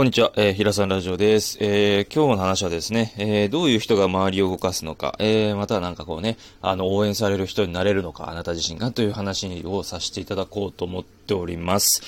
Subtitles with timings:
[0.00, 1.58] こんにちは、えー、平さんラジオです。
[1.60, 12.02] えー、今日の話はですね、えー、どういう人が周りを動かすのか、えー、またはなんかこうね、あの、応援される人になれるのか、あなた自身がという話をさせていただこうと思っております。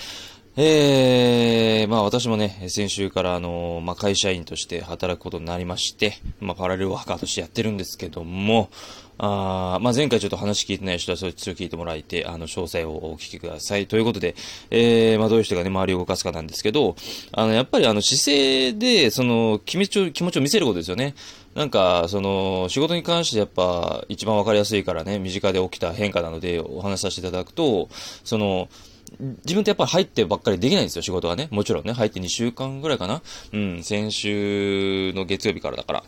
[0.57, 1.41] えー、
[1.86, 8.70] まあ私もね、先週からあの、まあ会社員として働くことになりまして、まあパラレルワーカーとしてやってるんですけども、
[9.18, 13.87] あまあ前回ちょっと話聞いてない人はそっちを聞いてもらいて、あの、詳細をお聞きください。
[13.87, 14.34] ということで、
[14.70, 16.96] えー、まあどういう人がね、周りを動かすかなんですけど、
[17.32, 21.14] あの、やっぱりあの、姿勢で、その、気持ちを、気持ちを見せることですよね。
[21.54, 27.88] なんか、その、仕事に関してやっぱ、一番わかりやすいからね、身近で起きた変化なので、お話しさせていただくと、
[28.24, 28.68] その、
[29.21, 31.48] 自分ってやっぱり入ってばっかりできないんですよ、仕事はね。
[31.51, 33.23] もちろんね、入って2週間ぐらいかな。
[33.52, 36.05] うん、先週の月曜日からだから、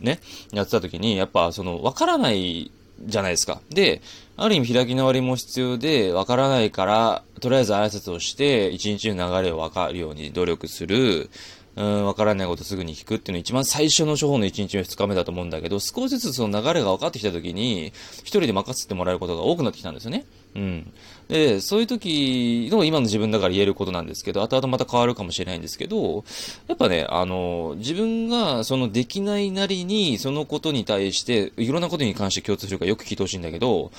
[0.00, 0.20] ね、
[0.52, 2.70] やってた時に、やっぱその、わからない
[3.04, 3.60] じゃないですか。
[3.70, 4.02] で、
[4.36, 11.30] ある意味開き直りも必要で、わからないから、とりあえず挨拶をして、一日の流れをわかるように努力する。
[11.74, 20.26] うん、わからないことすぐに聞くっていうの一番最初の処方の1日目2日目だと思うんだけど、少しずつその流れが分かってきた時に、一人で任せてもらえることが多くなってきたんですよね。
[20.54, 20.92] うん。
[21.28, 26.24] で、そういう時の今の自分だから言えることなんですけど、後々また変わるかもしれないんですけど、
[26.68, 33.90] やっぱね、あの、自分がそのできないなりに、そのことに対して、いろんなことに関して共通するかよく聞いてほしいんだけど、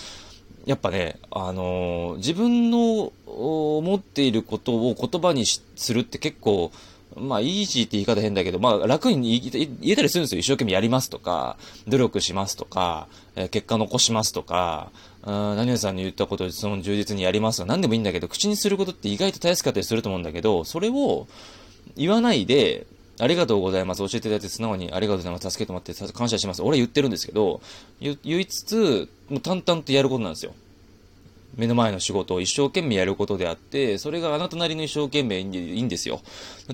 [0.66, 6.72] やっぱね、あの、自分の思っていることを言葉にするって結構、
[7.16, 10.40] まあ、イージーって言い方変だけど、まあ、楽に言えたりするんですよ。
[10.40, 11.58] 一生懸命やりますとか、
[11.88, 14.92] 努力しますとか、え、結果残しますとか、
[15.26, 21.28] 何々さんに言ったことをその充実にやりますと、何でもいいんだけど、口にすることって意外と大すかったりすると思うんだけど、それを
[21.96, 22.86] 言わないで、
[23.20, 24.00] ありがとうございます。
[24.00, 25.50] 教えていただいて素直にありがとうございます。
[25.50, 26.62] 助けてもらって感謝します。
[26.62, 27.62] 俺は言ってるんですけど、
[28.00, 30.54] 言いつつ、も淡々とやることなんですよ。
[31.56, 36.22] 目の前の仕事を一生懸命やることであって、それがあなたなりの一生懸命いいんですよ。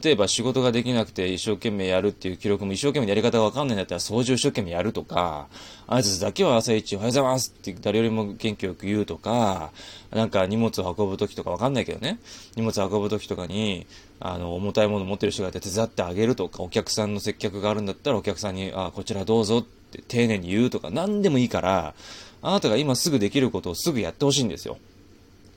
[0.01, 5.47] 例えば仕事ができなくて一生懸命やるっていう記録も一生懸命やり方がわかんないんだったら掃除を一生懸命やるとか、
[5.87, 9.71] 挨拶だけは朝一おはようございますって誰よりも元気よく言うとか、
[10.11, 12.19] なんか荷物を運ぶ時とかわかんないけどね、
[12.55, 13.85] 荷物を運ぶ時とかに、
[14.19, 21.93] あの、重たいもの持ってる人がいて手伝ってあげるとか、お客さんの接客があるんだったらお客さんに、あ、こちらどうぞって丁寧に言うとか、何でもいいから、
[22.41, 24.77] あなたが今すぐできることをすぐやってほしいんですよ。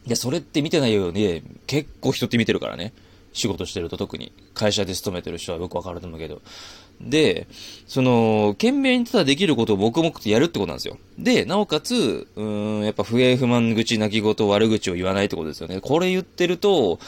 [0.06, 2.92] いや、それって見てないように、結構人って見てるからね。
[3.32, 4.32] 仕事してると特に。
[4.52, 6.42] 会社で勤めてる人はよくわかると思うけど。
[7.00, 7.46] で、
[7.86, 10.98] その、懸命にただできることを黙々とやるってことなんですよ。
[11.18, 15.80] で、なおかつ、うん、やっぱ不平不満口、泣き言、悪口を言わないってことですよね。
[15.80, 16.98] これ言ってると、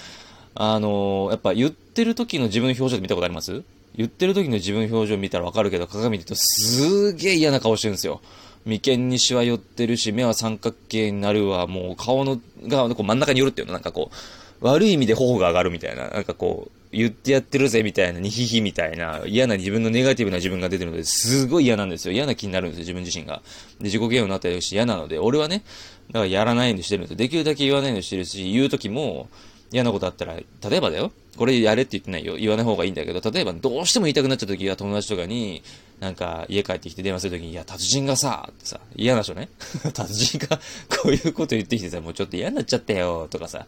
[0.55, 3.63] あの、やっぱ言ってる時の自分の表情で見たことあります？
[3.97, 8.21] 言ってる時の自分の表情見たらわかるけど、鏡見るとすーげえ嫌な顔してるんですよ。
[8.65, 22.15] 眉間にしわ寄ってるし、目は三角形になるわ、もう顔の、がこう真ん中に寄るっていうの、なんかこう、悪い意味で頬が上がるみたいな、なんかこう、言ってやってるぜみたいな、にひひみたいな、嫌な自分のネガティブな自分が出てるので、すごい嫌なんですよ。
[22.15, 23.43] 嫌な気になるんですよ、自分自身が。
[23.81, 25.63] で、自己嫌悪になったりし嫌なので、俺はね、
[26.09, 27.17] だからやらないようにしてるんですよ。
[27.17, 29.29] できるだけ言わないようにしてるし、言うときも、
[29.73, 30.45] 嫌なことあったら、例
[30.77, 31.11] えばだよ。
[31.37, 32.37] これやれって言ってないよ。
[32.37, 35.63] 言わない方がいいんだけど、例えばどうしても言いたくなっちゃった時は友達とかに、
[36.01, 39.49] なんか家帰ってきて電話するときに、いや、達人がさ、ってさ、嫌な人ね。
[39.95, 40.59] 達人が
[41.03, 43.67] こういうこと言ってきてさ、もうちょっと嫌になっちゃったよ、とかさ。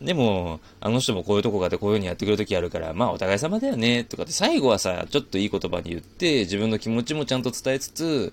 [0.00, 8.32] でも、あの人もこういうとこがあってこういう風にやってくるときあるから、まあお互い様だよね、とかって最後はさ、ちょっといい言葉に言って、自分の気持ちもちゃんと伝えつつ、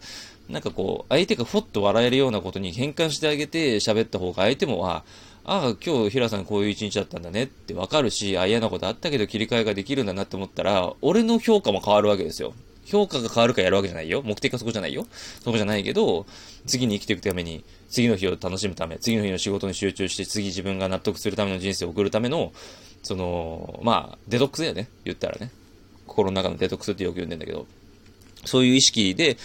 [0.49, 5.03] なんかこう、相手がふっと笑えるようなことに変換してあげて喋った方が相手も、あ、
[5.43, 12.53] ああ、今日平さんこういう一日だったんだねってわかるし、あ、嫌なことあったけど切り替えができるんだなって思ったら、俺の評価も変わるわけですよ。
[12.87, 14.21] 評価が変わるかやるわけじゃないよ。
[14.23, 15.05] 目的はそこじゃないよ。
[15.43, 16.25] そこじゃないけど、
[16.65, 22.53] 次に生きていくために、次の日を楽しむため、次の日の仕事に集中して、次自分が納得するための人生を送るための、
[23.03, 24.87] その、まあ、デトックスだよね。
[25.03, 25.51] 言ったらね。
[26.05, 27.67] 心の中のデトックスってよく言うんだけど、
[28.45, 29.37] そういう意識で、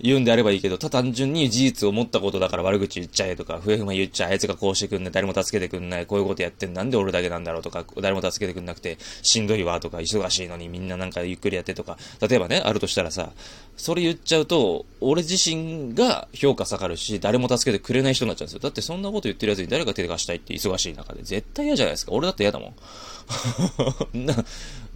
[0.00, 13.30] 言うんであればいいけど、た単純に事実を持ったことだから悪口言っちゃえとか、不平不満言っちゃえ、あいつがこうしてくんない、誰も助けてくんない、こういうことやってんなんで俺だけなんだろうとか、誰も助けてくんなくて、しんどいわとか、忙しいのにみんななんかゆっくりやってとか、例えばね、あるとしたらさ、
[13.76, 18.60] それ言っちゃうと、俺自身が評価下がるし、誰も助けてくれない人になっちゃうんですよ。
[18.60, 22.12] だってそんなこと言ってる奴に誰が手貸したいって忙しい中で、絶対嫌じゃないですか。
[22.12, 22.74] 俺だって嫌だもん。
[24.14, 24.34] な、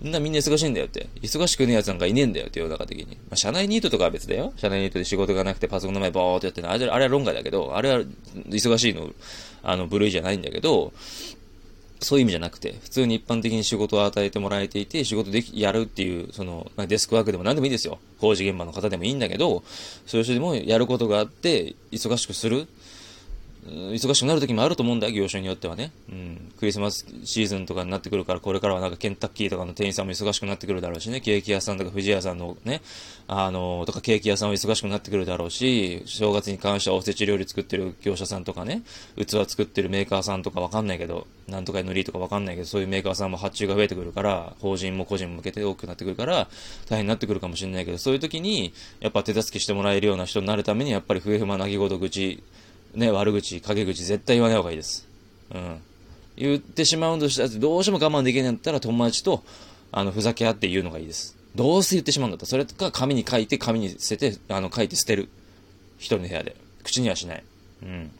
[0.02, 1.08] なみんな忙しいんだよって。
[1.22, 3.06] 忙しくねえ奴なんかいねえんだよって世の中的に。
[3.06, 4.52] まあ、社内ニートとかは別だよ。
[4.56, 6.70] 社内で仕事がなくてパソコンの前ボーっとやってる。
[6.70, 8.02] あれあれは論外だけど、あれは
[8.48, 9.10] 忙しいの、
[9.62, 10.92] あの、部類じゃないんだけど、
[12.02, 17.98] そういう意味じゃなくて、普通に一般的に仕事を与えてもらえていて、仕事でき、やるっていう、その、デスクワークでも何でもいいですよ。
[18.20, 19.62] 工事現場の方でもいいんだけど、
[20.06, 22.66] そういう人でもやることがあって、忙しくする。
[23.66, 25.92] 忙しくなる時もあると思うんだよ、業種によってはね。
[26.08, 26.52] うん。
[26.58, 32.80] クリスマスシーズンとかになってくるから、これからはなんかケンタッキーとかの店員さんも忙しくなってくるだろうしね、ケーキ屋さんとか藤屋さんのね、
[33.28, 38.82] あの、とかケーキ屋さんは忙しくなってくるだろうし、正月に関してはおせち料理作ってる業者さんとかね、
[39.16, 46.48] 器作ってるメーカーさんとかわかんないけど、なんとか塗りとかわかんないけど、そういうメーカーさんも発注が増えてくるから、法人も個人も向けて多くなってくるから、
[46.88, 52.42] 大変になってくるかもしれないけど、そういう時に、やっぱ手助けしてもらえるような人になるために、やっぱり笛不満なぎごと口、
[52.94, 55.06] ね、悪口、陰口絶対言わない方がいいです。
[55.54, 55.80] うん。
[56.36, 59.44] 言ってしまうんとしたら、どうしても我慢できないんだったら友達と、
[59.92, 61.36] あの、ふざけ合って言うのがいいです。
[61.54, 65.28] どうせ言ってしまうんだったら、それか紙に書いて、紙に捨てて、あの、書いて捨てる。
[65.98, 66.56] 一人の部屋で。
[66.82, 67.44] 口にはしない。
[67.82, 68.10] うん。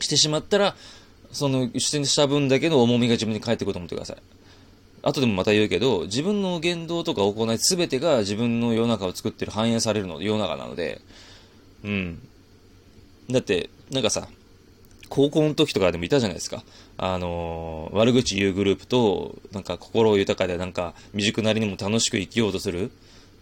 [0.00, 0.76] してしまったら、
[1.32, 4.16] その、出演した分だけの重みが自分に返ってくると思ってください。
[5.02, 11.00] 後でもまた言うけど、自分の言動とか行い全てが自分の世の中を作ってる、反映されるの、世の中なので、
[11.84, 12.28] うん。
[13.30, 14.28] だって、なんかさ、
[15.08, 16.64] 高校の時とかでもいたじゃないですか。
[16.96, 22.90] あのー、悪口言うグループと、なんか心豊かでなんか未熟なりにも楽しく生きようとする、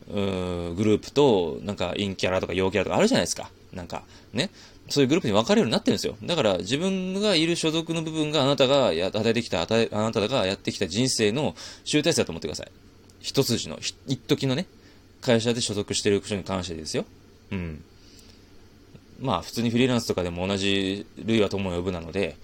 [0.09, 3.51] うグループと、なんか陰キャラとか陽キャラとかあるじゃないですか。
[3.73, 4.51] なんか、ね。
[4.89, 6.17] そういうグループに分かれるようになってるんですよ。
[6.25, 11.55] だから自分がいる所属の部分があなたがや与えてきた、与え、あなたがやってきた人生の
[11.85, 12.71] 集大成だと思ってください。
[13.21, 14.67] 一筋の、一時のね、
[15.21, 17.05] 会社で所属してる人に関してですよ。
[17.53, 17.85] うん。
[19.21, 22.37] まあ普通にフリーランスとかでも同じ類は友を呼ぶなので、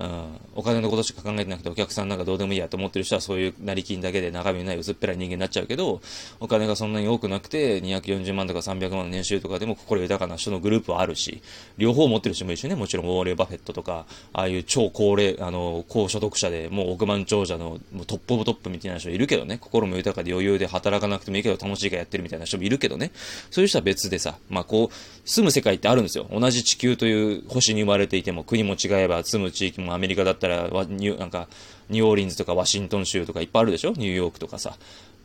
[0.00, 6.00] うん、お金のことしか考えてなくてお客さんなんかどうでもいいやと思ってる人はそういう成金だけで中身のない薄っぺらい人間になっちゃうけど、
[6.40, 11.42] お金がそんなに多くなくて240万とか300万の年収とかでも心豊かな人のグループはあるし、
[11.78, 23.12] 両方持ってる人もいるしね、もちろんウォーレー・バフェットとか、ああいう超高齢、あの、高所得者でもう億万長者のもうトップオブトップみたいな人いるけどね、心も豊かで余裕で働かなくてもいいけど楽しいからやってるみたいな人もいるけどね、
[23.50, 26.26] そういう人は別でさ、まあこう、住む世界ってあるんですよ。
[26.30, 31.48] 同じ地球という星に生まれていても国も違えば住む地域もアメリカだったらニュなんか、
[31.90, 33.90] ニューオーリンズとかワシントン州とかいっぱいあるでしょ？
[33.90, 34.76] ニューヨークとかさ。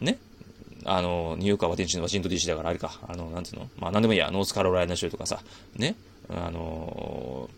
[0.01, 0.17] ね？
[0.85, 2.99] あの、ニューヨークはワシントン DC だからあれか。
[3.07, 3.69] あの、なんつうの？
[3.79, 5.39] まあなんでもいいや、ノースカロライナ州とかさ。
[5.75, 5.95] ね？
[6.29, 7.49] あの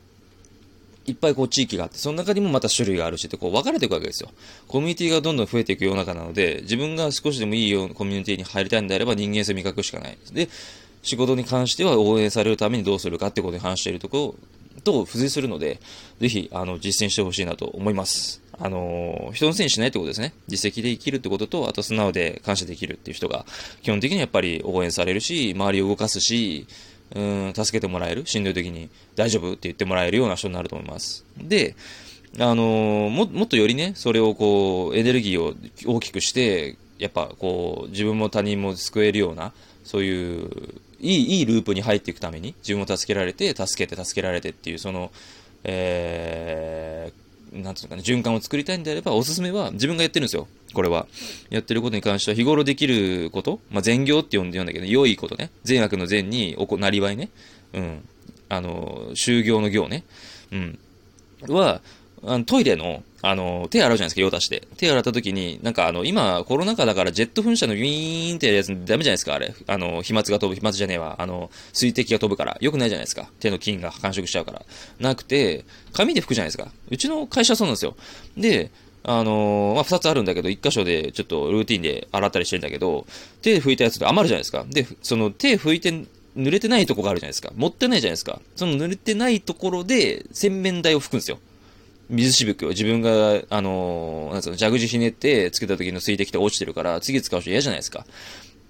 [1.07, 4.30] いっぱいこう地域があって、その中にもまた種類があるしってこう分かれていくわけですよ。
[4.68, 10.18] コミュニティがどんどん増えていく世の中なので、自分が少しでもいいようなコミュニティに入りたいんであれば人間性味覚しかない。
[10.31, 10.47] で、
[11.01, 14.47] 仕事に関しては応援されるためにどうするかってことに話しているところ
[14.83, 15.79] と付随するので、
[16.19, 18.41] ぜひ、あの、実践してほしいなと思います。
[18.59, 20.33] あの、人のせいにしないってことですね。
[20.47, 23.45] 実績で生きるってことと、あと素直で感謝できるっていう人が、
[23.81, 26.68] 基本的にやっぱり応援されるし、周りを動かすし、
[27.15, 31.25] うん、助けてもらえる、しんどい時に大丈夫って言ってもらえるような人になると思います。
[31.38, 31.75] で、
[32.39, 32.63] あの
[33.12, 39.53] も、もっとよりね、それをこう、エネルギーを大きくして、やっぱこう、自分も他人も救えるような、
[39.83, 40.50] そういう
[41.01, 45.12] いい、いいループに入っていくために、自分を助けられて、助けて、助けられてっていう、その、
[45.63, 50.48] えー、なんていうかね、循環を作りたいんであれば、おすすめは自分がやってるんですよ。
[50.74, 51.07] これは。
[51.50, 55.50] やってることに関しては、日頃できること、まあ、善行って呼んでるんだけど、良いことね。
[55.63, 57.30] 善悪の善に、おこ、なりわいね。
[57.74, 58.07] うん。
[58.47, 60.04] あの、就業の行ね。
[60.51, 60.80] うん。
[61.47, 61.81] は、
[62.24, 64.63] あのトイレの、あの、手洗うじゃないですか、用出して。
[64.77, 69.53] 手洗った時に、なんかあの、今、コロナ禍だからジェット噴射のウィーンってやるやつダメじゃないですか、あれ。
[69.68, 71.15] あの、飛沫が飛ぶ、飛沫じゃねえわ。
[71.19, 72.57] あの、水滴が飛ぶから。
[72.59, 73.29] よくないじゃないですか。
[73.39, 74.65] 手の菌が繁殖しちゃうから。
[75.00, 76.71] なくて、紙で拭くじゃないですか。
[76.90, 77.95] うちの会社はそうなんですよ。
[78.37, 78.71] で、
[79.04, 83.06] あのー、まあ、二つあるんだけど、一箇所でちょっとルーティンで洗ったりしてるんだけど、
[83.42, 84.66] 手拭いたやつで余るじゃないですか。
[84.69, 85.92] で、その手拭いて、
[86.37, 87.51] 濡れてないとこがあるじゃないですか。
[87.56, 88.40] 持ってないじゃないですか。
[88.56, 91.40] その濡れてないところで洗面台を拭くんですよ。
[92.11, 98.06] 水しぶきを自分が、あのー、なんつうの、蛇口ひねってつけた時の水滴って落ちてるから、次使う人嫌じゃないですか。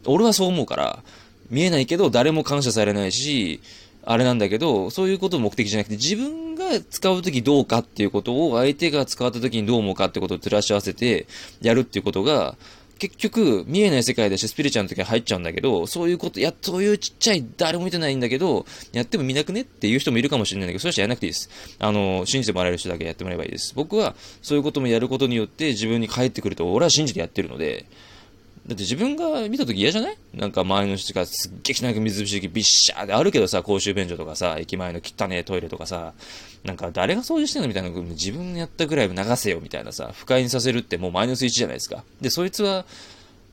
[0.05, 1.03] 俺はそう思うから、
[1.49, 3.59] 見えないけど誰も感謝されないし、
[4.03, 11.27] あれなんだけど、そういうことを目的じゃなくて、自分が使うときどうかっていうことを、相手が使ったときにどう思うかってことを照らし合わせて
[11.61, 12.55] やるっていうことが、
[13.01, 21.49] 結局、見えない世界だし、スピリチュアルの時は入っちゃうんだけど、そういうこと、や、そういうちっちゃい、誰も見てないんだけど、やっても見なくねっていう人もいるかもしれないんだけど、それはやらなくていいです。
[21.79, 23.73] あの、信じてもらえる人だけやってもらえばいいです。
[23.73, 27.87] 僕は、そういうこともやることによって自分に返ってくると、俺は信じてやってるので、
[28.67, 30.17] だって自分が見た時嫌じゃない？
[30.35, 36.13] なんか前の人がすっげえ汚く水不思議びっしゃーであるけどさ、公衆便所とかさ、駅前の汚ねえトイレとかさ、
[36.63, 42.03] なんか誰が掃除してんのみたいな、自分やったぐらい流せよみたいなさ、不快にさせるってもうマイナス1じゃないですか。
[42.21, 42.85] で、そいつは、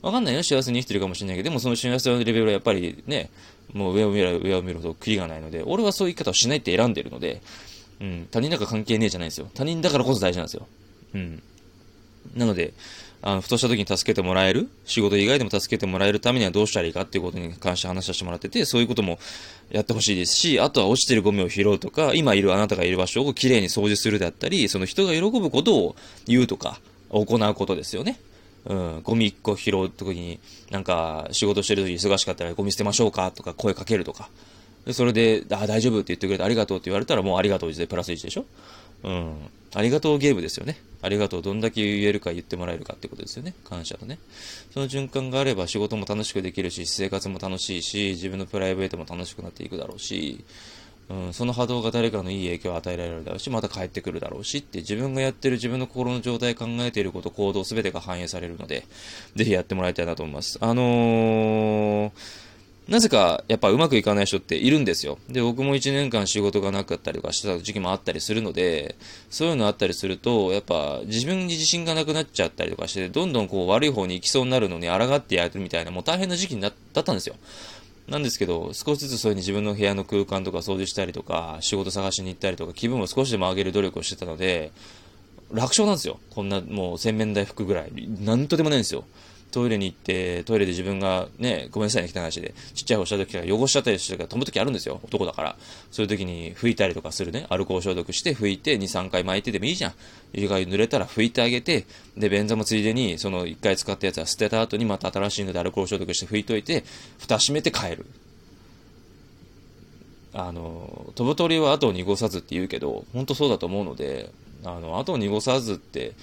[0.01, 3.31] わかんないよ、幸せに生きてるかもしれないけど、でもその幸せのレベルはやっぱりね、
[3.73, 7.41] もう上を見ろ、上を見ろとクリがないので、俺はそういう生き方をしないって選んでるので、
[7.99, 9.49] うん、他人なんか関係ねえじゃないですよ。
[9.53, 10.67] 他人だからこそ大事なんですよ。
[11.15, 11.43] うん。
[12.35, 12.73] なので、
[13.21, 19.19] あの、ふとした時に助けてもらえる、仕事以外でも助けてもらえるためにはどうしたらいいかっていうことに関して話させてもらってて、そういうことも
[19.71, 25.95] やってほしいですし、あとは落ちてるゴミを拾うとか、今いるあなたがいる場所をきれいに掃除するであったり、その人が喜ぶことを
[26.27, 28.19] 言うとか、行うことですよね。
[28.65, 34.29] うん、ゴミ1個拾う時に、なんか仕事してる時忙しかったらゴミ捨てましょうかとか声かけるとか。
[34.91, 38.45] それで、あ、大丈夫って言ってくれてありがとうって言われたらもうありがとうでプラス1でしょ
[39.03, 39.49] うん。
[39.73, 40.81] ありがとうゲームですよね。
[41.01, 43.53] ありがとうどんだけ言えるか言ってもらえるかってことですよね。
[43.63, 44.19] 感謝とね。
[44.73, 50.43] その循環があれば仕事も楽しくできるし、生活も楽しいし、自分のプライベートも楽しくなっていくだろうし、
[51.09, 58.85] うん、その波動が誰かのいい影響を与えられるだろうし、また帰ってくるだろうしって自分がやってる自分の心の状態考えていること、行動すべてが反映されるので、
[59.35, 60.57] ぜひやってもらいたいなと思います。
[60.61, 62.48] あのー
[62.89, 65.19] なぜかやっぱうまくいかない人っているんですよ。
[65.29, 68.95] で、僕も1年間仕事がなかったりとかしてた時期もあったりするので、
[69.29, 77.35] そういうのあったりすると、やっぱ自分に自信がなくなっちゃったりとかして、どんどんこう悪い方に行きそうになるのに抗ってやるみたいな、もう大変な時期になったんですよ。
[78.07, 84.71] なんですけど、少しずつそういうに自分の部屋の空間とか掃除したりとか、仕事探しに行ったりとか、気分を少しでも上げる努力をしてたので、
[85.51, 86.19] 楽勝なんですよ。
[86.31, 87.91] こんなもう洗面台拭くぐらい。
[88.19, 89.03] なんとでもないんですよ。
[89.51, 95.55] トイレに行って、トイレで自分がね、ごめんなさいね、汚い話で、ちっちゃい方した時から汚しちゃったりしてから飛ぶ時あるんですよ、男だから。
[95.91, 99.93] そういう時に拭いたりとかするね、アルコール消毒して拭いて、2、3回巻いてでもいいじゃん。
[100.33, 101.85] 床が濡れたら拭いてあげて、
[102.17, 106.83] で、便座もついでに、その1回使ったやつは捨てた後にまた新しいのでアルコール消毒して拭いといて、
[107.19, 108.05] 蓋閉めて帰る。
[110.33, 114.31] あの、飛ぶ鳥は後を濁さずって言うけど、本当そうだと思うので、
[114.63, 116.13] あの、後を濁さずって、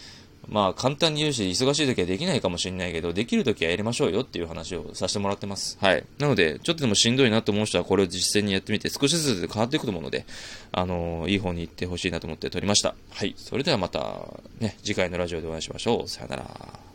[0.49, 5.79] まあ簡単に言うし、忙しい時はできないかもしれないけど、できる時はやりましょうよっていう話をさせてもらってます。
[5.81, 6.05] はい。
[6.19, 10.25] なので、ちょっとでもしんどいなと思う人はこれを実践にやってみて、少しずつ変わっていくと思うので、
[10.73, 12.95] あのー、いい方に行ってほしいなと思って撮りました。
[13.11, 13.35] はい。
[13.37, 14.19] それではまた、
[14.61, 16.09] ね、次回のラジオでお会いしましょう。
[16.09, 16.86] さよなら。